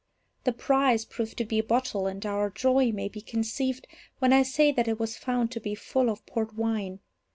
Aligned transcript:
The 0.45 0.51
prize 0.51 1.05
proved 1.05 1.37
to 1.37 1.45
be 1.45 1.59
a 1.59 1.63
bottle, 1.63 2.07
and 2.07 2.25
our 2.25 2.49
joy 2.49 2.91
may 2.91 3.07
be 3.07 3.21
conceived 3.21 3.85
when 4.17 4.33
I 4.33 4.41
say 4.41 4.71
that 4.71 4.87
it 4.87 4.99
was 4.99 5.15
found 5.15 5.51
to 5.51 5.59
be 5.59 5.75
full 5.75 6.09
of 6.09 6.25
port 6.25 6.55
wine. 6.55 7.01